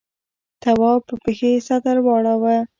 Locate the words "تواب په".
0.61-1.15